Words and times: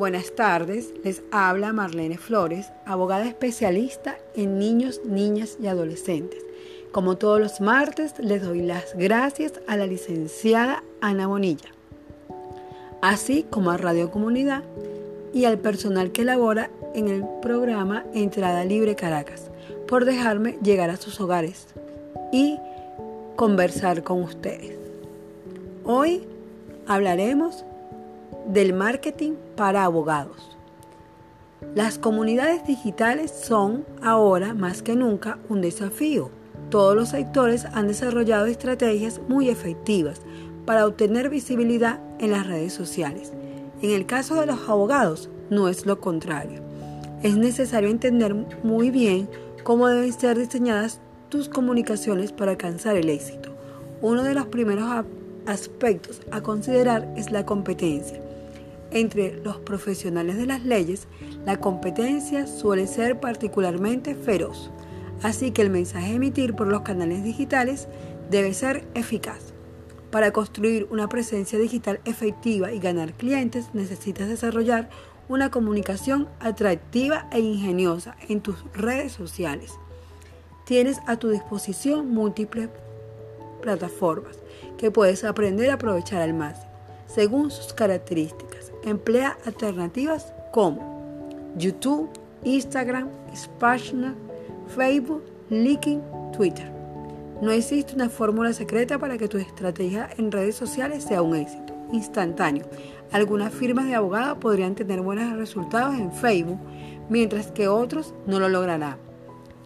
Buenas 0.00 0.34
tardes, 0.34 0.94
les 1.04 1.20
habla 1.30 1.74
Marlene 1.74 2.16
Flores, 2.16 2.72
abogada 2.86 3.26
especialista 3.26 4.16
en 4.34 4.58
niños, 4.58 5.02
niñas 5.04 5.58
y 5.62 5.66
adolescentes. 5.66 6.40
Como 6.90 7.18
todos 7.18 7.38
los 7.38 7.60
martes, 7.60 8.14
les 8.18 8.42
doy 8.42 8.62
las 8.62 8.96
gracias 8.96 9.60
a 9.68 9.76
la 9.76 9.86
licenciada 9.86 10.82
Ana 11.02 11.26
Bonilla, 11.26 11.68
así 13.02 13.44
como 13.50 13.72
a 13.72 13.76
Radio 13.76 14.10
Comunidad 14.10 14.62
y 15.34 15.44
al 15.44 15.58
personal 15.58 16.12
que 16.12 16.24
labora 16.24 16.70
en 16.94 17.08
el 17.08 17.22
programa 17.42 18.06
Entrada 18.14 18.64
Libre 18.64 18.96
Caracas, 18.96 19.50
por 19.86 20.06
dejarme 20.06 20.56
llegar 20.62 20.88
a 20.88 20.96
sus 20.96 21.20
hogares 21.20 21.66
y 22.32 22.56
conversar 23.36 24.02
con 24.02 24.22
ustedes. 24.22 24.78
Hoy 25.84 26.22
hablaremos 26.86 27.66
del 28.52 28.72
marketing 28.72 29.34
para 29.56 29.84
abogados. 29.84 30.56
Las 31.74 31.98
comunidades 31.98 32.66
digitales 32.66 33.30
son 33.30 33.84
ahora 34.02 34.54
más 34.54 34.82
que 34.82 34.96
nunca 34.96 35.38
un 35.48 35.60
desafío. 35.60 36.30
Todos 36.68 36.96
los 36.96 37.10
sectores 37.10 37.66
han 37.66 37.86
desarrollado 37.86 38.46
estrategias 38.46 39.20
muy 39.28 39.50
efectivas 39.50 40.20
para 40.66 40.86
obtener 40.86 41.28
visibilidad 41.28 42.00
en 42.18 42.32
las 42.32 42.46
redes 42.46 42.72
sociales. 42.72 43.32
En 43.82 43.90
el 43.90 44.06
caso 44.06 44.40
de 44.40 44.46
los 44.46 44.68
abogados 44.68 45.30
no 45.48 45.68
es 45.68 45.86
lo 45.86 46.00
contrario. 46.00 46.60
Es 47.22 47.36
necesario 47.36 47.88
entender 47.88 48.34
muy 48.62 48.90
bien 48.90 49.28
cómo 49.62 49.88
deben 49.88 50.12
ser 50.12 50.38
diseñadas 50.38 51.00
tus 51.28 51.48
comunicaciones 51.48 52.32
para 52.32 52.52
alcanzar 52.52 52.96
el 52.96 53.10
éxito. 53.10 53.50
Uno 54.00 54.22
de 54.22 54.34
los 54.34 54.46
primeros 54.46 55.04
aspectos 55.46 56.22
a 56.30 56.40
considerar 56.40 57.12
es 57.16 57.30
la 57.30 57.44
competencia. 57.46 58.20
Entre 58.92 59.40
los 59.44 59.58
profesionales 59.58 60.36
de 60.36 60.46
las 60.46 60.64
leyes, 60.64 61.06
la 61.46 61.60
competencia 61.60 62.46
suele 62.46 62.86
ser 62.86 63.20
particularmente 63.20 64.16
feroz, 64.16 64.70
así 65.22 65.52
que 65.52 65.62
el 65.62 65.70
mensaje 65.70 66.12
a 66.12 66.16
emitir 66.16 66.54
por 66.54 66.66
los 66.66 66.82
canales 66.82 67.22
digitales 67.22 67.86
debe 68.30 68.52
ser 68.52 68.88
eficaz. 68.94 69.54
Para 70.10 70.32
construir 70.32 70.88
una 70.90 71.08
presencia 71.08 71.58
digital 71.58 72.00
efectiva 72.04 72.72
y 72.72 72.80
ganar 72.80 73.12
clientes 73.12 73.66
necesitas 73.74 74.28
desarrollar 74.28 74.90
una 75.28 75.52
comunicación 75.52 76.28
atractiva 76.40 77.28
e 77.30 77.38
ingeniosa 77.38 78.16
en 78.28 78.40
tus 78.40 78.56
redes 78.74 79.12
sociales. 79.12 79.74
Tienes 80.64 80.98
a 81.06 81.16
tu 81.16 81.28
disposición 81.28 82.12
múltiples 82.12 82.68
plataformas 83.62 84.36
que 84.78 84.90
puedes 84.90 85.22
aprender 85.22 85.70
a 85.70 85.74
aprovechar 85.74 86.22
al 86.22 86.34
máximo, 86.34 86.69
según 87.14 87.50
sus 87.50 87.72
características 87.72 88.72
emplea 88.84 89.36
alternativas 89.44 90.32
como 90.52 91.32
YouTube, 91.56 92.08
Instagram, 92.44 93.08
Spashna, 93.34 94.14
Facebook, 94.74 95.22
LinkedIn, 95.50 96.02
Twitter. 96.32 96.70
No 97.42 97.50
existe 97.50 97.94
una 97.94 98.08
fórmula 98.08 98.52
secreta 98.52 98.98
para 98.98 99.18
que 99.18 99.28
tu 99.28 99.38
estrategia 99.38 100.10
en 100.18 100.30
redes 100.30 100.56
sociales 100.56 101.04
sea 101.04 101.22
un 101.22 101.36
éxito 101.36 101.74
instantáneo. 101.92 102.66
Algunas 103.12 103.52
firmas 103.52 103.86
de 103.86 103.94
abogados 103.94 104.38
podrían 104.38 104.74
tener 104.74 105.00
buenos 105.00 105.36
resultados 105.36 105.98
en 105.98 106.12
Facebook, 106.12 106.58
mientras 107.08 107.50
que 107.50 107.66
otros 107.66 108.14
no 108.26 108.38
lo 108.38 108.48
lograrán. 108.48 108.96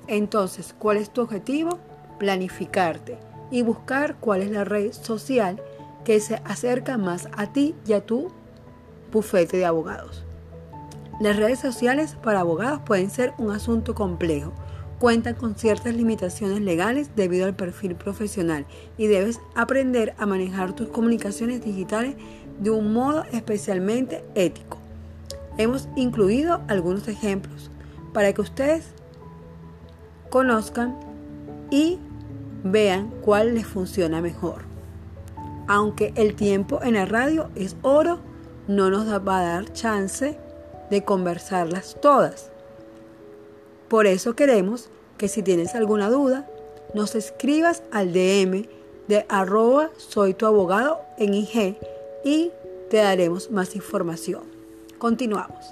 Entonces, 0.06 0.74
¿cuál 0.78 0.96
es 0.96 1.10
tu 1.10 1.22
objetivo? 1.22 1.78
Planificarte 2.18 3.18
y 3.50 3.62
buscar 3.62 4.16
cuál 4.20 4.42
es 4.42 4.50
la 4.50 4.64
red 4.64 4.92
social 4.92 5.60
que 6.04 6.20
se 6.20 6.36
acerca 6.44 6.98
más 6.98 7.28
a 7.36 7.52
ti 7.52 7.74
y 7.86 7.94
a 7.94 8.04
tu 8.04 8.28
bufete 9.12 9.56
de 9.56 9.64
abogados. 9.64 10.24
Las 11.20 11.36
redes 11.36 11.60
sociales 11.60 12.16
para 12.22 12.40
abogados 12.40 12.80
pueden 12.84 13.08
ser 13.08 13.32
un 13.38 13.50
asunto 13.52 13.94
complejo. 13.94 14.52
Cuentan 14.98 15.34
con 15.34 15.54
ciertas 15.54 15.94
limitaciones 15.94 16.60
legales 16.60 17.10
debido 17.14 17.46
al 17.46 17.54
perfil 17.54 17.94
profesional 17.94 18.66
y 18.98 19.06
debes 19.06 19.40
aprender 19.54 20.14
a 20.18 20.26
manejar 20.26 20.74
tus 20.74 20.88
comunicaciones 20.88 21.64
digitales 21.64 22.16
de 22.58 22.70
un 22.70 22.92
modo 22.92 23.24
especialmente 23.32 24.24
ético. 24.34 24.78
Hemos 25.56 25.88
incluido 25.94 26.62
algunos 26.68 27.06
ejemplos 27.06 27.70
para 28.12 28.32
que 28.32 28.40
ustedes 28.40 28.86
conozcan 30.30 30.98
y 31.70 31.98
vean 32.64 33.12
cuál 33.22 33.54
les 33.54 33.66
funciona 33.66 34.20
mejor. 34.20 34.63
Aunque 35.66 36.12
el 36.16 36.34
tiempo 36.34 36.80
en 36.82 36.94
la 36.94 37.06
radio 37.06 37.48
es 37.54 37.76
oro, 37.82 38.18
no 38.68 38.90
nos 38.90 39.06
va 39.26 39.40
a 39.40 39.44
dar 39.44 39.72
chance 39.72 40.36
de 40.90 41.04
conversarlas 41.04 41.96
todas. 42.00 42.50
Por 43.88 44.06
eso 44.06 44.36
queremos 44.36 44.90
que 45.16 45.28
si 45.28 45.42
tienes 45.42 45.74
alguna 45.74 46.10
duda, 46.10 46.46
nos 46.92 47.14
escribas 47.14 47.82
al 47.92 48.12
DM 48.12 48.66
de 49.08 49.24
arroba 49.28 49.90
soy 49.96 50.34
tu 50.34 50.46
abogado 50.46 51.00
en 51.18 51.34
IG 51.34 51.76
y 52.24 52.50
te 52.90 52.98
daremos 52.98 53.50
más 53.50 53.74
información. 53.74 54.42
Continuamos. 54.98 55.64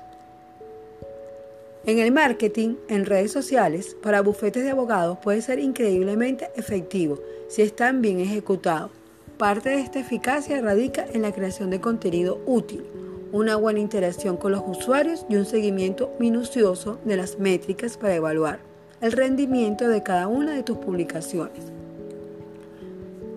En 1.85 1.99
el 1.99 2.13
marketing 2.13 2.77
en 2.89 3.05
redes 3.05 3.33
sociales 3.33 3.97
para 4.03 4.23
bufetes 4.23 4.63
de 4.63 4.71
abogados 4.71 5.19
puede 5.19 5.43
ser 5.43 5.59
increíblemente 5.59 6.51
efectivo 6.57 7.19
si 7.49 7.63
están 7.63 8.01
bien 8.01 8.21
ejecutados 8.21 9.02
Parte 9.43 9.71
de 9.71 9.81
esta 9.81 9.99
eficacia 9.99 10.61
radica 10.61 11.05
en 11.13 11.23
la 11.23 11.33
creación 11.33 11.69
de 11.69 11.81
contenido 11.81 12.41
útil, 12.47 12.85
una 13.33 13.57
buena 13.57 13.81
interacción 13.81 14.37
con 14.37 14.53
los 14.53 14.63
usuarios 14.65 15.27
y 15.29 15.35
un 15.35 15.47
seguimiento 15.47 16.13
minucioso 16.21 17.01
de 17.05 17.17
las 17.17 17.41
métricas 17.41 17.97
para 17.97 18.15
evaluar 18.15 18.61
el 19.01 19.11
rendimiento 19.11 19.89
de 19.89 20.01
cada 20.05 20.29
una 20.29 20.53
de 20.53 20.63
tus 20.63 20.79
publicaciones. 20.79 21.73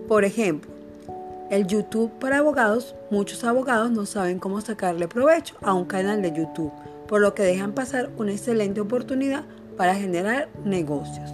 Por 0.06 0.24
ejemplo, 0.24 0.70
el 1.50 1.66
YouTube 1.66 2.12
para 2.20 2.38
abogados, 2.38 2.94
muchos 3.10 3.42
abogados 3.42 3.90
no 3.90 4.06
saben 4.06 4.38
cómo 4.38 4.60
sacarle 4.60 5.08
provecho 5.08 5.56
a 5.60 5.74
un 5.74 5.86
canal 5.86 6.22
de 6.22 6.30
YouTube, 6.30 6.70
por 7.08 7.20
lo 7.20 7.34
que 7.34 7.42
dejan 7.42 7.72
pasar 7.72 8.10
una 8.16 8.30
excelente 8.30 8.80
oportunidad 8.80 9.42
para 9.76 9.96
generar 9.96 10.48
negocios. 10.64 11.32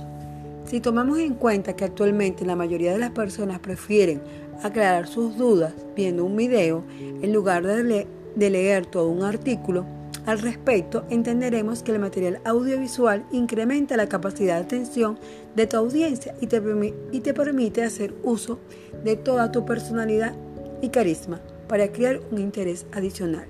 Si 0.65 0.81
tomamos 0.81 1.19
en 1.19 1.35
cuenta 1.35 1.77
que 1.77 1.85
actualmente 1.85 2.47
la 2.47 2.57
mayoría 2.57 2.93
de 2.93 2.99
las 2.99 3.11
personas 3.11 3.59
prefieren 3.59 4.23
aclarar 4.63 5.07
sus 5.07 5.37
dudas 5.37 5.75
viendo 5.97 6.25
un 6.25 6.37
video 6.37 6.85
en 6.91 7.33
lugar 7.33 7.65
de, 7.65 8.07
leer 8.37 8.87
todo 8.87 9.09
un 9.09 9.23
artículo 9.23 9.85
al 10.25 10.39
respecto, 10.39 11.05
entenderemos 11.11 11.83
que 11.83 11.91
el 11.91 11.99
material 11.99 12.41
audiovisual 12.45 13.25
incrementa 13.33 13.97
la 13.97 14.09
capacidad 14.09 14.55
de 14.55 14.63
atención 14.63 15.19
de 15.57 15.67
tu 15.67 15.77
audiencia 15.77 16.35
y 16.41 16.47
te, 16.47 16.63
y 17.11 17.21
te 17.21 17.35
permite 17.35 17.83
hacer 17.83 18.15
uso 18.23 18.61
de 19.03 19.17
toda 19.17 19.51
tu 19.51 19.65
personalidad 19.65 20.35
y 20.81 20.91
carisma 20.91 21.41
para 21.67 21.91
crear 21.91 22.21
un 22.31 22.39
interés 22.39 22.87
adicional. 22.93 23.47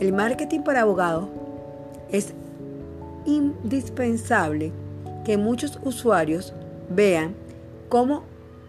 El 0.00 0.12
marketing 0.12 0.60
para 0.60 0.82
abogados 0.82 1.28
es 2.10 2.32
indispensable 3.26 4.72
que 5.24 5.36
muchos 5.36 5.78
usuarios 5.84 6.54
vean 6.88 7.34
cómo 7.88 8.22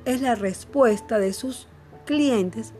es 0.09 0.21
la 0.21 0.33
respuesta 0.33 1.19
de 1.19 1.33
sus 1.33 1.67
clientes 2.05 2.73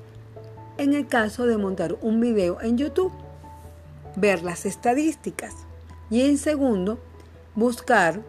en 0.78 0.94
el 0.94 1.08
caso 1.08 1.46
de 1.46 1.58
montar 1.58 1.96
un 2.02 2.20
video 2.20 2.60
en 2.62 2.78
YouTube, 2.78 3.12
ver 4.16 4.42
las 4.42 4.66
estadísticas 4.66 5.54
y 6.10 6.22
en 6.22 6.40
segundo, 6.40 6.98
buscar 7.54 8.22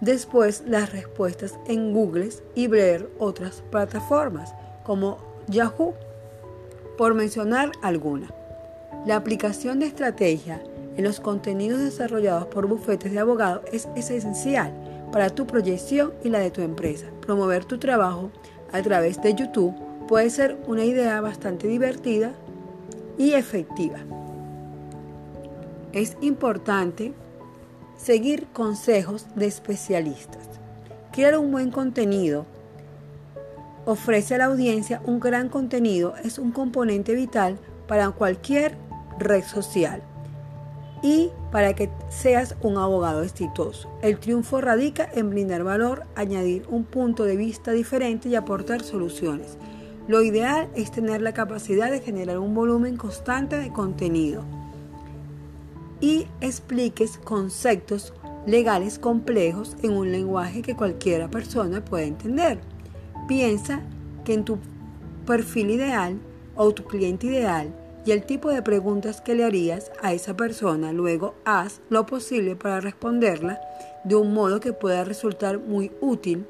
después 0.00 0.62
las 0.66 0.92
respuestas 0.92 1.58
en 1.66 1.92
Google 1.92 2.28
y 2.54 2.68
ver 2.68 3.10
otras 3.18 3.64
plataformas 3.72 4.54
como 4.84 5.18
Yahoo, 5.48 5.94
por 6.96 7.14
mencionar 7.14 7.72
alguna. 7.82 8.28
La 9.04 9.16
aplicación 9.16 9.80
de 9.80 9.86
estrategia 9.86 10.62
en 10.96 11.02
los 11.02 11.18
contenidos 11.18 11.80
desarrollados 11.80 12.46
por 12.46 12.66
bufetes 12.66 13.10
de 13.10 13.18
abogados 13.18 13.62
es 13.72 14.10
esencial 14.10 14.87
para 15.12 15.30
tu 15.30 15.46
proyección 15.46 16.12
y 16.24 16.28
la 16.28 16.38
de 16.38 16.50
tu 16.50 16.62
empresa. 16.62 17.06
Promover 17.20 17.64
tu 17.64 17.78
trabajo 17.78 18.30
a 18.72 18.82
través 18.82 19.20
de 19.22 19.34
YouTube 19.34 19.74
puede 20.06 20.30
ser 20.30 20.58
una 20.66 20.84
idea 20.84 21.20
bastante 21.20 21.68
divertida 21.68 22.32
y 23.16 23.32
efectiva. 23.32 23.98
Es 25.92 26.16
importante 26.20 27.12
seguir 27.96 28.46
consejos 28.52 29.26
de 29.34 29.46
especialistas. 29.46 30.46
Crear 31.12 31.38
un 31.38 31.50
buen 31.50 31.70
contenido 31.70 32.46
ofrece 33.86 34.34
a 34.34 34.38
la 34.38 34.44
audiencia 34.46 35.00
un 35.04 35.18
gran 35.18 35.48
contenido, 35.48 36.14
es 36.22 36.38
un 36.38 36.52
componente 36.52 37.14
vital 37.14 37.58
para 37.86 38.10
cualquier 38.10 38.76
red 39.18 39.42
social 39.42 40.02
y 41.02 41.30
para 41.52 41.74
que 41.74 41.90
seas 42.08 42.56
un 42.62 42.76
abogado 42.76 43.22
exitoso. 43.22 43.88
El 44.02 44.18
triunfo 44.18 44.60
radica 44.60 45.08
en 45.12 45.30
brindar 45.30 45.64
valor, 45.64 46.04
añadir 46.16 46.64
un 46.68 46.84
punto 46.84 47.24
de 47.24 47.36
vista 47.36 47.72
diferente 47.72 48.28
y 48.28 48.34
aportar 48.34 48.82
soluciones. 48.82 49.56
Lo 50.08 50.22
ideal 50.22 50.68
es 50.74 50.90
tener 50.90 51.20
la 51.20 51.34
capacidad 51.34 51.90
de 51.90 52.00
generar 52.00 52.38
un 52.38 52.54
volumen 52.54 52.96
constante 52.96 53.56
de 53.56 53.72
contenido. 53.72 54.44
y 56.00 56.28
expliques 56.40 57.18
conceptos 57.18 58.12
legales 58.46 59.00
complejos 59.00 59.76
en 59.82 59.92
un 59.92 60.12
lenguaje 60.12 60.62
que 60.62 60.76
cualquiera 60.76 61.28
persona 61.28 61.84
pueda 61.84 62.04
entender. 62.04 62.60
Piensa 63.26 63.82
que 64.24 64.34
en 64.34 64.44
tu 64.44 64.58
perfil 65.26 65.70
ideal 65.70 66.18
o 66.54 66.72
tu 66.72 66.84
cliente 66.84 67.26
ideal 67.26 67.74
y 68.08 68.12
el 68.12 68.24
tipo 68.24 68.48
de 68.48 68.62
preguntas 68.62 69.20
que 69.20 69.34
le 69.34 69.44
harías 69.44 69.92
a 70.00 70.14
esa 70.14 70.34
persona, 70.34 70.94
luego 70.94 71.34
haz 71.44 71.82
lo 71.90 72.06
posible 72.06 72.56
para 72.56 72.80
responderla 72.80 73.60
de 74.02 74.14
un 74.16 74.32
modo 74.32 74.60
que 74.60 74.72
pueda 74.72 75.04
resultar 75.04 75.58
muy 75.58 75.92
útil 76.00 76.46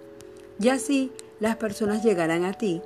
y 0.60 0.68
así 0.68 1.10
las 1.40 1.56
personas 1.56 2.04
llegarán 2.04 2.44
a 2.44 2.52
ti. 2.52 2.80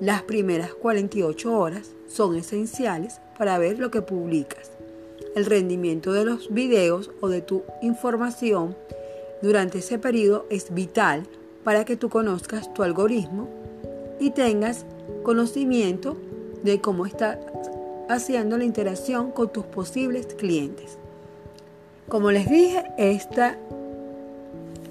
Las 0.00 0.22
primeras 0.22 0.74
48 0.74 1.56
horas 1.56 1.92
son 2.08 2.34
esenciales 2.34 3.20
para 3.38 3.56
ver 3.58 3.78
lo 3.78 3.92
que 3.92 4.02
publicas. 4.02 4.72
El 5.36 5.46
rendimiento 5.46 6.12
de 6.12 6.24
los 6.24 6.52
videos 6.52 7.12
o 7.20 7.28
de 7.28 7.40
tu 7.40 7.62
información 7.82 8.76
durante 9.42 9.78
ese 9.78 10.00
periodo 10.00 10.44
es 10.50 10.74
vital 10.74 11.22
para 11.62 11.84
que 11.84 11.94
tú 11.96 12.08
conozcas 12.08 12.74
tu 12.74 12.82
algoritmo 12.82 13.48
y 14.18 14.30
tengas 14.30 14.86
conocimiento 15.22 16.16
de 16.64 16.80
cómo 16.80 17.06
está 17.06 17.38
haciendo 18.08 18.58
la 18.58 18.64
interacción 18.64 19.30
con 19.30 19.52
tus 19.52 19.64
posibles 19.66 20.26
clientes. 20.34 20.98
Como 22.08 22.30
les 22.30 22.48
dije, 22.48 22.84
esta 22.98 23.56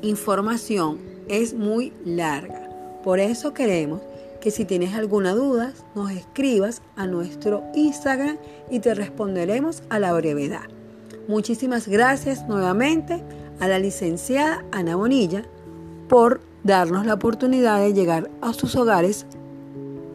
información 0.01 0.99
es 1.27 1.53
muy 1.53 1.93
larga. 2.05 2.69
Por 3.03 3.19
eso 3.19 3.53
queremos 3.53 4.01
que 4.39 4.51
si 4.51 4.65
tienes 4.65 4.93
alguna 4.93 5.33
duda, 5.33 5.73
nos 5.95 6.11
escribas 6.11 6.81
a 6.95 7.07
nuestro 7.07 7.63
Instagram 7.73 8.37
y 8.69 8.79
te 8.79 8.93
responderemos 8.93 9.83
a 9.89 9.99
la 9.99 10.13
brevedad. 10.13 10.69
Muchísimas 11.27 11.87
gracias 11.87 12.47
nuevamente 12.47 13.23
a 13.59 13.67
la 13.67 13.79
licenciada 13.79 14.65
Ana 14.71 14.95
Bonilla 14.95 15.43
por 16.09 16.41
darnos 16.63 17.05
la 17.05 17.13
oportunidad 17.13 17.79
de 17.79 17.93
llegar 17.93 18.29
a 18.41 18.53
sus 18.53 18.75
hogares 18.75 19.25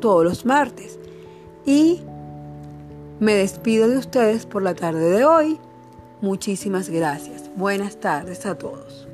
todos 0.01 0.25
los 0.25 0.45
martes. 0.45 0.98
Y 1.69 2.01
me 3.21 3.35
despido 3.35 3.89
de 3.89 3.99
ustedes 3.99 4.47
por 4.47 4.63
la 4.63 4.75
tarde 4.75 5.11
de 5.11 5.27
hoy. 5.27 5.59
Muchísimas 6.23 6.89
gracias. 6.89 7.51
Buenas 7.57 8.01
tardes 8.01 8.47
a 8.47 8.57
todos. 8.57 9.08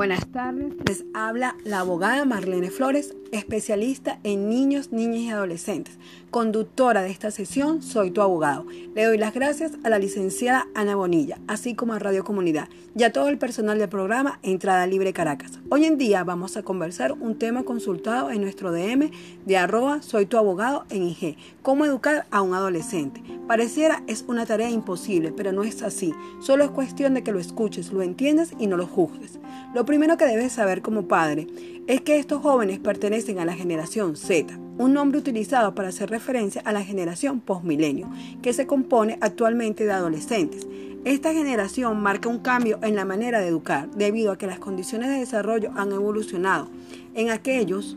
Buenas 0.00 0.28
tardes, 0.28 0.72
les 0.88 1.04
habla 1.12 1.56
la 1.62 1.80
abogada 1.80 2.24
Marlene 2.24 2.70
Flores, 2.70 3.14
especialista 3.32 4.18
en 4.24 4.48
niños, 4.48 4.92
niñas 4.92 5.24
y 5.24 5.28
adolescentes. 5.28 5.98
Conductora 6.30 7.02
de 7.02 7.10
esta 7.10 7.30
sesión, 7.30 7.82
soy 7.82 8.10
tu 8.10 8.22
abogado. 8.22 8.64
Le 8.94 9.04
doy 9.04 9.18
las 9.18 9.34
gracias 9.34 9.72
a 9.84 9.90
la 9.90 9.98
licenciada 9.98 10.66
Ana 10.74 10.94
Bonilla, 10.94 11.38
así 11.48 11.74
como 11.74 11.92
a 11.92 11.98
Radio 11.98 12.24
Comunidad 12.24 12.70
y 12.96 13.02
a 13.02 13.12
todo 13.12 13.28
el 13.28 13.36
personal 13.36 13.78
del 13.78 13.90
programa 13.90 14.40
Entrada 14.42 14.86
Libre 14.86 15.12
Caracas. 15.12 15.60
Hoy 15.68 15.84
en 15.84 15.98
día 15.98 16.24
vamos 16.24 16.56
a 16.56 16.62
conversar 16.62 17.12
un 17.12 17.38
tema 17.38 17.64
consultado 17.64 18.30
en 18.30 18.40
nuestro 18.40 18.72
DM 18.72 19.10
de 19.44 19.56
arroba 19.58 20.00
soy 20.00 20.24
tu 20.24 20.38
abogado 20.38 20.86
en 20.88 21.02
IG, 21.02 21.36
cómo 21.60 21.84
educar 21.84 22.26
a 22.30 22.40
un 22.40 22.54
adolescente. 22.54 23.22
Pareciera 23.46 24.02
es 24.06 24.24
una 24.26 24.46
tarea 24.46 24.70
imposible, 24.70 25.30
pero 25.30 25.52
no 25.52 25.62
es 25.62 25.82
así. 25.82 26.14
Solo 26.40 26.64
es 26.64 26.70
cuestión 26.70 27.12
de 27.12 27.22
que 27.22 27.32
lo 27.32 27.38
escuches, 27.38 27.92
lo 27.92 28.00
entiendas 28.00 28.54
y 28.58 28.66
no 28.66 28.78
lo 28.78 28.86
juzgues. 28.86 29.39
Lo 29.72 29.84
primero 29.84 30.16
que 30.16 30.24
debes 30.24 30.52
saber 30.52 30.82
como 30.82 31.06
padre 31.06 31.46
es 31.86 32.00
que 32.00 32.18
estos 32.18 32.42
jóvenes 32.42 32.80
pertenecen 32.80 33.38
a 33.38 33.44
la 33.44 33.54
generación 33.54 34.16
Z, 34.16 34.58
un 34.78 34.92
nombre 34.92 35.18
utilizado 35.18 35.76
para 35.76 35.90
hacer 35.90 36.10
referencia 36.10 36.60
a 36.64 36.72
la 36.72 36.82
generación 36.82 37.38
postmilenio, 37.38 38.08
que 38.42 38.52
se 38.52 38.66
compone 38.66 39.16
actualmente 39.20 39.84
de 39.84 39.92
adolescentes. 39.92 40.66
Esta 41.04 41.32
generación 41.32 42.00
marca 42.00 42.28
un 42.28 42.40
cambio 42.40 42.80
en 42.82 42.96
la 42.96 43.04
manera 43.04 43.38
de 43.38 43.46
educar, 43.46 43.88
debido 43.92 44.32
a 44.32 44.38
que 44.38 44.48
las 44.48 44.58
condiciones 44.58 45.08
de 45.08 45.20
desarrollo 45.20 45.70
han 45.76 45.92
evolucionado 45.92 46.68
en 47.14 47.30
aquellos 47.30 47.96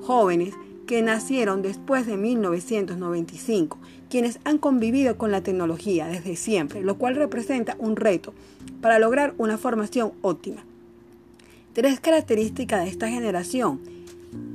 jóvenes 0.00 0.54
que 0.88 1.02
nacieron 1.02 1.62
después 1.62 2.04
de 2.04 2.16
1995, 2.16 3.78
quienes 4.10 4.40
han 4.42 4.58
convivido 4.58 5.16
con 5.16 5.30
la 5.30 5.42
tecnología 5.42 6.08
desde 6.08 6.34
siempre, 6.34 6.82
lo 6.82 6.98
cual 6.98 7.14
representa 7.14 7.76
un 7.78 7.94
reto 7.94 8.34
para 8.80 8.98
lograr 8.98 9.34
una 9.38 9.56
formación 9.56 10.14
óptima. 10.20 10.64
Tres 11.72 12.00
características 12.00 12.84
de 12.84 12.90
esta 12.90 13.08
generación 13.08 13.80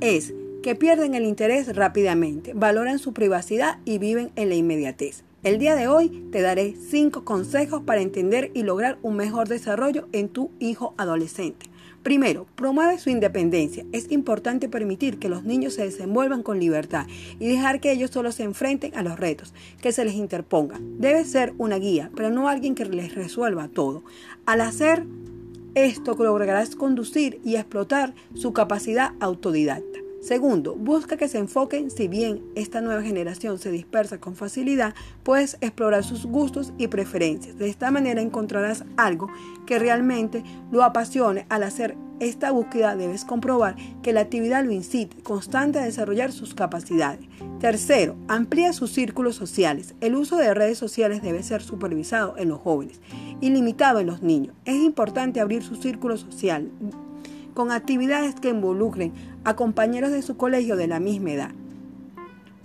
es 0.00 0.32
que 0.62 0.76
pierden 0.76 1.14
el 1.14 1.24
interés 1.24 1.74
rápidamente, 1.74 2.52
valoran 2.54 3.00
su 3.00 3.12
privacidad 3.12 3.78
y 3.84 3.98
viven 3.98 4.30
en 4.36 4.48
la 4.50 4.54
inmediatez. 4.54 5.24
El 5.42 5.58
día 5.58 5.74
de 5.74 5.88
hoy 5.88 6.28
te 6.30 6.42
daré 6.42 6.76
cinco 6.76 7.24
consejos 7.24 7.82
para 7.82 8.02
entender 8.02 8.52
y 8.54 8.62
lograr 8.62 8.98
un 9.02 9.16
mejor 9.16 9.48
desarrollo 9.48 10.06
en 10.12 10.28
tu 10.28 10.50
hijo 10.60 10.94
adolescente. 10.96 11.66
Primero, 12.04 12.46
promueve 12.54 12.98
su 12.98 13.10
independencia. 13.10 13.84
Es 13.90 14.12
importante 14.12 14.68
permitir 14.68 15.18
que 15.18 15.28
los 15.28 15.42
niños 15.42 15.74
se 15.74 15.82
desenvuelvan 15.82 16.44
con 16.44 16.60
libertad 16.60 17.08
y 17.40 17.48
dejar 17.48 17.80
que 17.80 17.90
ellos 17.90 18.12
solo 18.12 18.30
se 18.30 18.44
enfrenten 18.44 18.96
a 18.96 19.02
los 19.02 19.18
retos 19.18 19.52
que 19.82 19.90
se 19.90 20.04
les 20.04 20.14
interpongan. 20.14 21.00
Debe 21.00 21.24
ser 21.24 21.52
una 21.58 21.78
guía, 21.78 22.12
pero 22.14 22.30
no 22.30 22.48
alguien 22.48 22.76
que 22.76 22.84
les 22.84 23.16
resuelva 23.16 23.66
todo. 23.66 24.04
Al 24.46 24.60
hacer 24.60 25.04
esto 25.74 26.14
lograrás 26.18 26.74
conducir 26.74 27.40
y 27.44 27.56
explotar 27.56 28.14
su 28.34 28.52
capacidad 28.52 29.12
autodidacta. 29.20 29.98
Segundo, 30.20 30.74
busca 30.74 31.16
que 31.16 31.28
se 31.28 31.38
enfoquen, 31.38 31.90
si 31.90 32.08
bien 32.08 32.42
esta 32.56 32.80
nueva 32.80 33.02
generación 33.02 33.58
se 33.58 33.70
dispersa 33.70 34.18
con 34.18 34.34
facilidad, 34.34 34.94
puedes 35.22 35.56
explorar 35.60 36.02
sus 36.02 36.26
gustos 36.26 36.72
y 36.76 36.88
preferencias. 36.88 37.56
De 37.56 37.68
esta 37.68 37.92
manera 37.92 38.20
encontrarás 38.20 38.84
algo 38.96 39.28
que 39.64 39.78
realmente 39.78 40.42
lo 40.72 40.82
apasione. 40.82 41.46
Al 41.48 41.62
hacer 41.62 41.96
esta 42.20 42.50
búsqueda 42.50 42.96
debes 42.96 43.24
comprobar 43.24 43.76
que 44.02 44.12
la 44.12 44.20
actividad 44.20 44.64
lo 44.64 44.72
incite 44.72 45.22
constante 45.22 45.78
a 45.78 45.84
desarrollar 45.84 46.32
sus 46.32 46.54
capacidades. 46.54 47.26
Tercero, 47.60 48.16
amplía 48.28 48.72
sus 48.72 48.92
círculos 48.92 49.36
sociales. 49.36 49.94
El 50.00 50.14
uso 50.14 50.36
de 50.36 50.54
redes 50.54 50.78
sociales 50.78 51.22
debe 51.22 51.42
ser 51.42 51.62
supervisado 51.62 52.36
en 52.36 52.48
los 52.48 52.60
jóvenes 52.60 53.00
y 53.40 53.50
limitado 53.50 54.00
en 54.00 54.06
los 54.06 54.22
niños. 54.22 54.54
Es 54.64 54.76
importante 54.76 55.40
abrir 55.40 55.62
su 55.62 55.76
círculo 55.76 56.16
social 56.16 56.70
con 57.54 57.72
actividades 57.72 58.36
que 58.36 58.50
involucren 58.50 59.12
a 59.42 59.56
compañeros 59.56 60.12
de 60.12 60.22
su 60.22 60.36
colegio 60.36 60.76
de 60.76 60.86
la 60.86 61.00
misma 61.00 61.32
edad, 61.32 61.50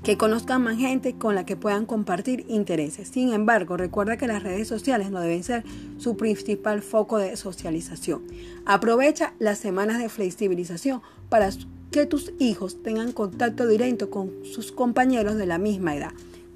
que 0.04 0.18
conozcan 0.18 0.62
más 0.62 0.78
gente 0.78 1.16
con 1.16 1.34
la 1.34 1.46
que 1.46 1.56
puedan 1.56 1.86
compartir 1.86 2.46
intereses. 2.50 3.08
Sin 3.08 3.32
embargo, 3.34 3.78
recuerda 3.78 4.18
que 4.18 4.28
las 4.28 4.44
redes 4.44 4.68
sociales 4.68 5.10
no 5.12 5.22
deben 5.22 5.44
ser 5.44 5.64
su 5.98 6.18
principal 6.18 6.82
foco 6.82 7.18
de 7.18 7.38
socialización. 7.38 8.22
Aprovecha 8.66 9.34
las 9.40 9.60
semanas 9.60 10.00
de 10.00 10.10
flexibilización 10.10 11.02
para 11.30 11.50
que 11.90 12.06
tus 12.06 12.34
hijos 12.40 12.84
tengan 12.84 13.14
contacto 13.14 13.66
directo 13.66 14.10
con 14.10 14.32
sus 14.44 14.74
compañeros 14.74 15.36
de 15.36 15.46
la 15.46 15.58
misma 15.58 15.96
edad. 15.96 16.12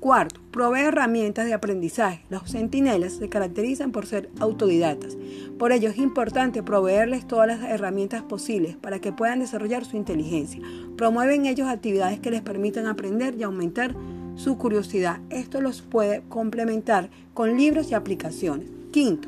Cuarto, 0.08 0.40
provee 0.52 0.84
herramientas 0.84 1.48
de 1.48 1.54
aprendizaje. 1.54 2.24
Los 2.30 2.50
centinelas 2.50 3.12
se 3.12 3.28
caracterizan 3.28 3.92
por 3.92 4.06
ser 4.06 4.30
autodidactas. 4.40 5.18
Por 5.60 5.74
ello 5.74 5.90
es 5.90 5.98
importante 5.98 6.64
proveerles 6.64 7.28
todas 7.28 7.46
las 7.50 7.70
herramientas 7.70 8.24
posibles 8.24 8.78
para 8.78 9.00
que 9.00 9.12
puedan 9.12 9.42
desarrollar 9.42 9.84
su 9.84 9.98
inteligencia. 9.98 10.62
Promueve 10.96 11.36
en 11.36 11.46
ellos 11.46 11.68
actividades 11.68 12.22
que 12.22 12.32
les 12.32 12.42
permitan 12.42 12.86
aprender 12.86 13.36
y 13.38 13.44
aumentar 13.44 13.98
su 14.36 14.58
curiosidad. 14.58 15.20
Esto 15.30 15.60
los 15.60 15.82
puede 15.82 16.24
complementar 16.30 17.10
con 17.34 17.58
libros 17.58 17.92
y 17.92 17.94
aplicaciones. 17.94 18.70
Quinto, 18.94 19.28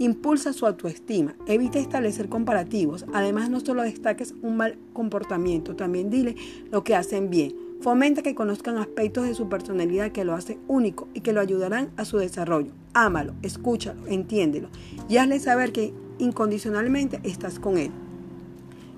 impulsa 0.00 0.52
su 0.52 0.66
autoestima. 0.66 1.34
Evita 1.46 1.78
establecer 1.78 2.28
comparativos. 2.28 3.06
Además, 3.14 3.48
no 3.48 3.60
solo 3.60 3.84
destaques 3.84 4.34
un 4.42 4.58
mal 4.58 4.76
comportamiento, 4.92 5.76
también 5.76 6.10
dile 6.10 6.36
lo 6.70 6.84
que 6.84 6.94
hacen 6.94 7.30
bien. 7.30 7.59
Fomenta 7.80 8.22
que 8.22 8.34
conozcan 8.34 8.76
aspectos 8.76 9.26
de 9.26 9.34
su 9.34 9.48
personalidad 9.48 10.12
que 10.12 10.24
lo 10.24 10.34
hacen 10.34 10.58
único 10.68 11.08
y 11.14 11.20
que 11.20 11.32
lo 11.32 11.40
ayudarán 11.40 11.90
a 11.96 12.04
su 12.04 12.18
desarrollo. 12.18 12.72
Ámalo, 12.92 13.32
escúchalo, 13.42 14.06
entiéndelo 14.06 14.68
y 15.08 15.16
hazle 15.16 15.40
saber 15.40 15.72
que 15.72 15.94
incondicionalmente 16.18 17.20
estás 17.22 17.58
con 17.58 17.78
él. 17.78 17.90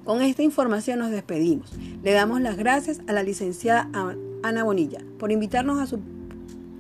Con 0.04 0.20
esta 0.20 0.42
información 0.42 0.98
nos 0.98 1.12
despedimos. 1.12 1.72
Le 2.02 2.10
damos 2.10 2.40
las 2.40 2.56
gracias 2.56 3.00
a 3.06 3.12
la 3.12 3.22
licenciada 3.22 3.88
Ana 4.42 4.64
Bonilla 4.64 4.98
por 5.16 5.30
invitarnos 5.30 5.80
a 5.80 5.86
su 5.86 6.00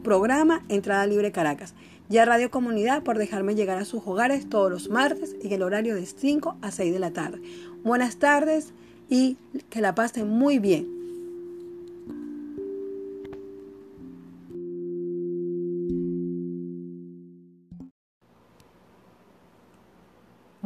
programa 0.02 0.64
Entrada 0.68 1.06
Libre 1.06 1.30
Caracas 1.30 1.74
y 2.10 2.18
a 2.18 2.24
Radio 2.24 2.50
Comunidad 2.50 3.04
por 3.04 3.16
dejarme 3.16 3.54
llegar 3.54 3.78
a 3.78 3.84
sus 3.84 4.02
hogares 4.04 4.48
todos 4.48 4.72
los 4.72 4.90
martes 4.90 5.36
en 5.40 5.52
el 5.52 5.62
horario 5.62 5.94
de 5.94 6.04
5 6.04 6.56
a 6.60 6.72
6 6.72 6.92
de 6.92 6.98
la 6.98 7.12
tarde. 7.12 7.40
Buenas 7.84 8.16
tardes 8.16 8.74
y 9.08 9.36
que 9.70 9.80
la 9.80 9.94
pasen 9.94 10.28
muy 10.28 10.58
bien. 10.58 11.01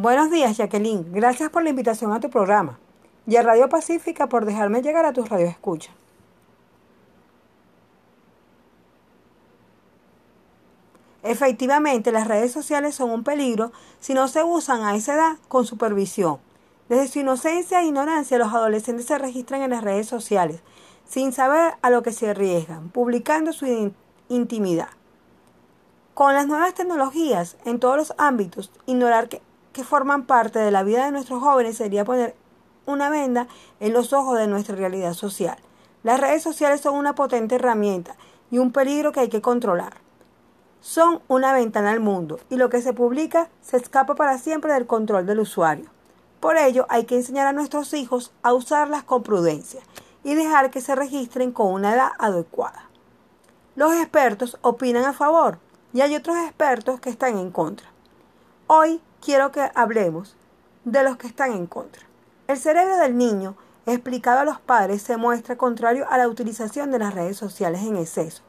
Buenos 0.07 0.31
días, 0.31 0.57
Jacqueline. 0.57 1.11
Gracias 1.11 1.51
por 1.51 1.65
la 1.65 1.71
invitación 1.71 2.13
a 2.13 2.21
tu 2.21 2.31
programa 2.31 2.79
y 3.27 3.35
a 3.35 3.43
Radio 3.43 3.69
Pacífica 3.69 4.29
por 4.29 4.45
dejarme 4.45 4.81
llegar 4.81 5.05
a 5.05 5.13
tus 5.13 5.29
radioescuchas. 5.29 5.93
Efectivamente, 11.25 12.13
las 12.13 12.29
redes 12.29 12.53
sociales 12.53 12.95
son 12.95 13.11
un 13.11 13.25
peligro 13.25 13.73
si 13.99 14.15
no 14.15 14.29
se 14.29 14.45
usan 14.45 14.85
a 14.85 14.95
esa 14.95 15.15
edad 15.15 15.39
con 15.49 15.67
supervisión. 15.67 16.39
Desde 16.89 17.09
su 17.09 17.19
inocencia 17.19 17.81
e 17.81 17.87
ignorancia, 17.87 18.39
los 18.39 18.55
adolescentes 18.55 19.07
se 19.07 19.19
registran 19.19 19.63
en 19.63 19.71
las 19.71 19.83
redes 19.83 20.07
sociales, 20.07 20.61
sin 21.05 21.33
saber 21.33 21.75
a 21.83 21.91
lo 21.91 22.05
que 22.05 22.13
se 22.13 22.31
arriesgan, 22.31 22.91
publicando 22.91 23.53
su 23.53 23.93
intimidad. 24.29 24.91
Con 26.15 26.33
las 26.33 26.47
nuevas 26.47 26.75
tecnologías 26.75 27.57
en 27.65 27.81
todos 27.81 27.97
los 27.97 28.15
ámbitos, 28.19 28.71
ignorar 28.87 29.29
que, 29.29 29.43
que 29.77 29.85
forman 29.85 30.25
parte 30.25 30.59
de 30.59 30.73
la 30.73 30.83
vida 30.83 31.05
de 31.05 31.13
nuestros 31.13 31.43
jóvenes 31.43 31.77
sería 31.77 32.05
poner 32.05 32.35
una 32.87 33.11
venda 33.11 33.47
en 33.79 33.93
los 33.93 34.13
ojos 34.13 34.39
de 34.39 34.49
nuestra 34.49 34.75
realidad 34.75 35.13
social. 35.13 35.59
Las 36.03 36.19
redes 36.19 36.43
sociales 36.43 36.81
son 36.81 36.97
una 36.97 37.15
potente 37.15 37.55
herramienta 37.55 38.17
y 38.51 38.59
un 38.59 38.73
peligro 38.73 39.13
que 39.13 39.21
hay 39.21 39.29
que 39.29 39.41
controlar 39.41 40.07
son 40.87 41.21
una 41.27 41.53
ventana 41.53 41.91
al 41.91 41.99
mundo 41.99 42.39
y 42.49 42.55
lo 42.55 42.69
que 42.69 42.81
se 42.81 42.93
publica 42.93 43.49
se 43.61 43.77
escapa 43.77 44.15
para 44.15 44.39
siempre 44.39 44.73
del 44.73 44.87
control 44.87 45.27
del 45.27 45.41
usuario. 45.41 45.91
Por 46.39 46.57
ello 46.57 46.87
hay 46.89 47.07
que 47.07 47.17
enseñar 47.17 47.49
a 47.49 47.53
nuestros 47.53 47.93
hijos 47.93 48.33
a 48.45 48.55
usarlas 48.55 49.03
con 49.03 49.25
prudencia 49.25 49.81
y 50.23 50.35
dejar 50.35 50.71
que 50.71 50.81
se 50.81 50.95
registren 50.95 51.51
con 51.51 51.73
una 51.73 51.93
edad 51.93 52.11
adecuada. 52.21 52.89
Los 53.75 53.95
expertos 53.95 54.59
opinan 54.63 55.05
a 55.05 55.13
favor 55.13 55.59
y 55.93 56.03
hay 56.03 56.15
otros 56.15 56.37
expertos 56.37 57.01
que 57.01 57.11
están 57.11 57.37
en 57.37 57.51
contra. 57.51 57.89
Hoy 58.69 59.01
quiero 59.27 59.51
que 59.51 59.73
hablemos 59.75 60.37
de 60.85 61.03
los 61.03 61.17
que 61.17 61.27
están 61.27 61.51
en 61.51 61.67
contra. 61.67 62.03
El 62.47 62.59
cerebro 62.59 62.97
del 62.97 63.19
niño, 63.19 63.57
explicado 63.85 64.39
a 64.39 64.45
los 64.45 64.61
padres, 64.61 65.03
se 65.03 65.17
muestra 65.17 65.57
contrario 65.57 66.07
a 66.09 66.17
la 66.17 66.29
utilización 66.29 66.93
de 66.93 67.01
las 67.01 67.13
redes 67.13 67.37
sociales 67.37 67.83
en 67.83 67.97
exceso, 67.97 68.45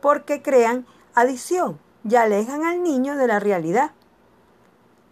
porque 0.00 0.40
crean 0.40 0.86
Adición, 1.14 1.78
ya 2.02 2.22
alejan 2.22 2.64
al 2.64 2.82
niño 2.82 3.18
de 3.18 3.26
la 3.26 3.40
realidad 3.40 3.90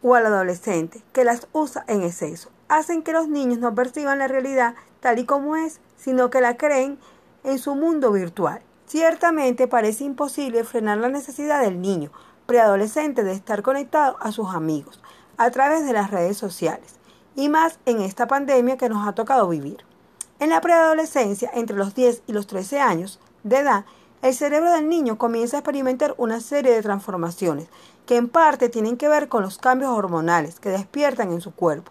o 0.02 0.14
al 0.14 0.24
adolescente 0.24 1.02
que 1.12 1.24
las 1.24 1.48
usa 1.52 1.84
en 1.86 2.02
exceso. 2.02 2.48
Hacen 2.68 3.02
que 3.02 3.12
los 3.12 3.28
niños 3.28 3.58
no 3.58 3.74
perciban 3.74 4.20
la 4.20 4.26
realidad 4.26 4.74
tal 5.00 5.18
y 5.18 5.26
como 5.26 5.54
es, 5.54 5.82
sino 5.98 6.30
que 6.30 6.40
la 6.40 6.56
creen 6.56 6.98
en 7.44 7.58
su 7.58 7.74
mundo 7.74 8.10
virtual. 8.10 8.62
Ciertamente 8.86 9.68
parece 9.68 10.04
imposible 10.04 10.64
frenar 10.64 10.96
la 10.96 11.10
necesidad 11.10 11.60
del 11.60 11.82
niño 11.82 12.10
preadolescente 12.46 13.22
de 13.22 13.32
estar 13.32 13.62
conectado 13.62 14.16
a 14.18 14.32
sus 14.32 14.48
amigos 14.48 15.00
a 15.40 15.50
través 15.50 15.86
de 15.86 15.94
las 15.94 16.10
redes 16.10 16.36
sociales, 16.36 16.96
y 17.34 17.48
más 17.48 17.78
en 17.86 18.02
esta 18.02 18.26
pandemia 18.26 18.76
que 18.76 18.90
nos 18.90 19.08
ha 19.08 19.14
tocado 19.14 19.48
vivir. 19.48 19.78
En 20.38 20.50
la 20.50 20.60
preadolescencia, 20.60 21.50
entre 21.54 21.78
los 21.78 21.94
10 21.94 22.24
y 22.26 22.34
los 22.34 22.46
13 22.46 22.78
años 22.78 23.20
de 23.42 23.60
edad, 23.60 23.86
el 24.20 24.34
cerebro 24.34 24.70
del 24.70 24.90
niño 24.90 25.16
comienza 25.16 25.56
a 25.56 25.60
experimentar 25.60 26.14
una 26.18 26.40
serie 26.40 26.74
de 26.74 26.82
transformaciones 26.82 27.68
que 28.04 28.18
en 28.18 28.28
parte 28.28 28.68
tienen 28.68 28.98
que 28.98 29.08
ver 29.08 29.28
con 29.28 29.42
los 29.42 29.56
cambios 29.56 29.92
hormonales 29.92 30.60
que 30.60 30.68
despiertan 30.68 31.32
en 31.32 31.40
su 31.40 31.54
cuerpo. 31.54 31.90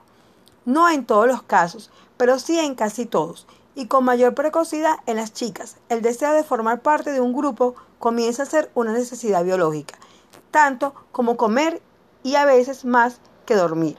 No 0.65 0.87
en 0.87 1.07
todos 1.07 1.25
los 1.25 1.41
casos, 1.41 1.89
pero 2.17 2.37
sí 2.37 2.59
en 2.59 2.75
casi 2.75 3.07
todos, 3.07 3.47
y 3.73 3.87
con 3.87 4.05
mayor 4.05 4.35
precocidad 4.35 4.97
en 5.07 5.15
las 5.15 5.33
chicas. 5.33 5.77
El 5.89 6.03
deseo 6.03 6.33
de 6.33 6.43
formar 6.43 6.81
parte 6.81 7.11
de 7.11 7.19
un 7.19 7.33
grupo 7.33 7.73
comienza 7.97 8.43
a 8.43 8.45
ser 8.45 8.69
una 8.75 8.93
necesidad 8.93 9.43
biológica, 9.43 9.97
tanto 10.51 10.93
como 11.11 11.35
comer 11.35 11.81
y 12.21 12.35
a 12.35 12.45
veces 12.45 12.85
más 12.85 13.21
dormir. 13.55 13.97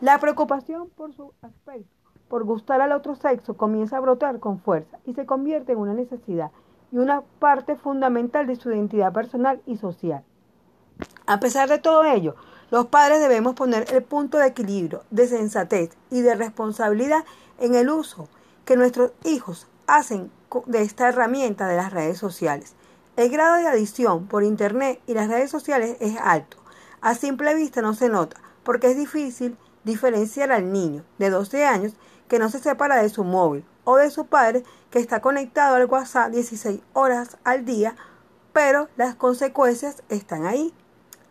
La 0.00 0.18
preocupación 0.18 0.90
por 0.90 1.14
su 1.14 1.32
aspecto, 1.42 1.88
por 2.28 2.44
gustar 2.44 2.80
al 2.80 2.92
otro 2.92 3.14
sexo, 3.14 3.56
comienza 3.56 3.96
a 3.96 4.00
brotar 4.00 4.40
con 4.40 4.58
fuerza 4.58 4.98
y 5.04 5.14
se 5.14 5.26
convierte 5.26 5.72
en 5.72 5.78
una 5.78 5.94
necesidad 5.94 6.50
y 6.92 6.98
una 6.98 7.22
parte 7.38 7.76
fundamental 7.76 8.46
de 8.46 8.56
su 8.56 8.70
identidad 8.70 9.12
personal 9.12 9.60
y 9.66 9.76
social. 9.76 10.22
A 11.26 11.40
pesar 11.40 11.68
de 11.68 11.78
todo 11.78 12.04
ello, 12.04 12.36
los 12.70 12.86
padres 12.86 13.20
debemos 13.20 13.54
poner 13.54 13.86
el 13.92 14.02
punto 14.02 14.38
de 14.38 14.48
equilibrio, 14.48 15.02
de 15.10 15.26
sensatez 15.26 15.96
y 16.10 16.20
de 16.20 16.34
responsabilidad 16.34 17.24
en 17.58 17.74
el 17.74 17.90
uso 17.90 18.28
que 18.64 18.76
nuestros 18.76 19.12
hijos 19.24 19.66
hacen 19.86 20.30
de 20.66 20.82
esta 20.82 21.08
herramienta 21.08 21.68
de 21.68 21.76
las 21.76 21.92
redes 21.92 22.18
sociales. 22.18 22.74
El 23.16 23.30
grado 23.30 23.56
de 23.56 23.68
adición 23.68 24.26
por 24.26 24.42
Internet 24.42 25.00
y 25.06 25.14
las 25.14 25.28
redes 25.28 25.50
sociales 25.50 25.96
es 26.00 26.16
alto. 26.20 26.58
A 27.00 27.14
simple 27.14 27.54
vista 27.54 27.82
no 27.82 27.94
se 27.94 28.08
nota, 28.08 28.36
porque 28.66 28.90
es 28.90 28.96
difícil 28.96 29.56
diferenciar 29.84 30.50
al 30.50 30.72
niño 30.72 31.04
de 31.18 31.30
12 31.30 31.64
años 31.64 31.94
que 32.28 32.40
no 32.40 32.50
se 32.50 32.58
separa 32.58 33.00
de 33.00 33.08
su 33.08 33.22
móvil 33.22 33.64
o 33.84 33.96
de 33.96 34.10
su 34.10 34.26
padre 34.26 34.64
que 34.90 34.98
está 34.98 35.20
conectado 35.20 35.76
al 35.76 35.86
WhatsApp 35.86 36.32
16 36.32 36.80
horas 36.92 37.38
al 37.44 37.64
día, 37.64 37.94
pero 38.52 38.88
las 38.96 39.14
consecuencias 39.14 40.02
están 40.08 40.44
ahí. 40.44 40.74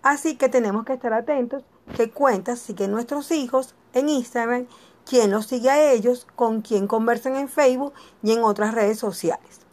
Así 0.01 0.38
que 0.38 0.48
tenemos 0.48 0.86
que 0.86 0.94
estar 0.94 1.13
atentos 1.13 1.63
qué 1.98 2.10
cuentas 2.10 2.60
siguen 2.60 2.92
nuestros 2.92 3.30
hijos 3.32 3.75
en 3.92 4.08
Instagram, 4.08 4.68
quién 5.06 5.32
los 5.32 5.48
sigue 5.48 5.70
a 5.70 5.92
ellos, 5.92 6.25
con 6.36 6.62
quién 6.62 6.88
conversan 6.88 7.36
en 7.36 7.50
Facebook 7.50 7.94
y 8.24 8.32
en 8.32 8.44
otras 8.44 8.74
redes 8.74 8.98
sociales. 8.98 9.64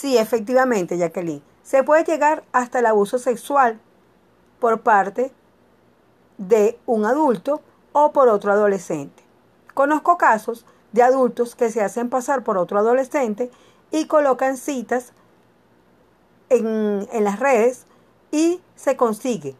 Sí, 0.00 0.16
efectivamente, 0.16 0.96
Jacqueline. 0.96 1.42
Se 1.62 1.82
puede 1.82 2.04
llegar 2.04 2.42
hasta 2.52 2.78
el 2.78 2.86
abuso 2.86 3.18
sexual 3.18 3.78
por 4.58 4.80
parte 4.80 5.30
de 6.38 6.78
un 6.86 7.04
adulto 7.04 7.60
o 7.92 8.10
por 8.10 8.30
otro 8.30 8.50
adolescente. 8.50 9.22
Conozco 9.74 10.16
casos 10.16 10.64
de 10.92 11.02
adultos 11.02 11.54
que 11.54 11.68
se 11.68 11.82
hacen 11.82 12.08
pasar 12.08 12.44
por 12.44 12.56
otro 12.56 12.78
adolescente 12.78 13.50
y 13.90 14.06
colocan 14.06 14.56
citas 14.56 15.12
en, 16.48 17.06
en 17.12 17.24
las 17.24 17.38
redes 17.38 17.84
y 18.32 18.62
se 18.76 18.96
consigue 18.96 19.54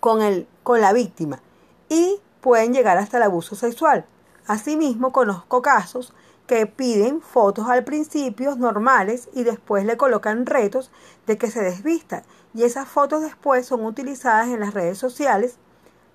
con, 0.00 0.20
el, 0.20 0.46
con 0.62 0.82
la 0.82 0.92
víctima 0.92 1.40
y 1.88 2.20
pueden 2.42 2.74
llegar 2.74 2.98
hasta 2.98 3.16
el 3.16 3.22
abuso 3.22 3.56
sexual. 3.56 4.04
Asimismo, 4.46 5.12
conozco 5.12 5.62
casos 5.62 6.12
que 6.50 6.66
piden 6.66 7.22
fotos 7.22 7.68
al 7.68 7.84
principio 7.84 8.56
normales 8.56 9.28
y 9.32 9.44
después 9.44 9.84
le 9.84 9.96
colocan 9.96 10.46
retos 10.46 10.90
de 11.28 11.38
que 11.38 11.48
se 11.48 11.62
desvistan 11.62 12.24
y 12.54 12.64
esas 12.64 12.88
fotos 12.88 13.22
después 13.22 13.66
son 13.66 13.84
utilizadas 13.84 14.48
en 14.48 14.58
las 14.58 14.74
redes 14.74 14.98
sociales 14.98 15.58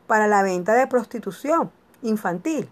para 0.07 0.27
la 0.27 0.43
venta 0.43 0.73
de 0.73 0.87
prostitución 0.87 1.71
infantil 2.01 2.69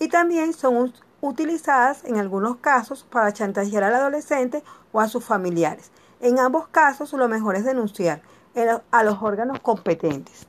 y 0.00 0.08
también 0.08 0.52
son 0.52 0.92
utilizadas 1.20 2.02
en 2.02 2.16
algunos 2.16 2.56
casos 2.56 3.06
para 3.08 3.32
chantajear 3.32 3.84
al 3.84 3.94
adolescente 3.94 4.64
o 4.90 5.00
a 5.00 5.06
sus 5.06 5.24
familiares. 5.24 5.92
En 6.18 6.40
ambos 6.40 6.66
casos 6.66 7.12
lo 7.12 7.28
mejor 7.28 7.54
es 7.54 7.64
denunciar 7.64 8.20
a 8.90 9.04
los 9.04 9.22
órganos 9.22 9.60
competentes. 9.60 10.44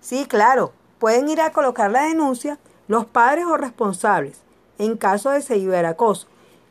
Sí, 0.00 0.26
claro, 0.26 0.72
pueden 0.98 1.28
ir 1.28 1.40
a 1.40 1.52
colocar 1.52 1.92
la 1.92 2.02
denuncia 2.02 2.58
los 2.88 3.06
padres 3.06 3.44
o 3.46 3.56
responsables 3.56 4.38
en 4.78 4.96
caso 4.96 5.30
de 5.30 5.42
ciberacoso 5.42 6.26